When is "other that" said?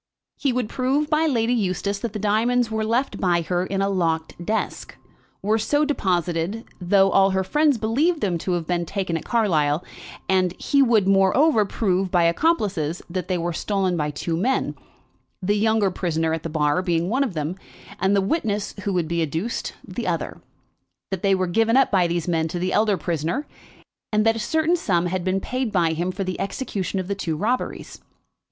20.07-21.21